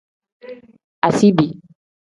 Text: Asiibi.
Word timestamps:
Asiibi. 1.07 1.45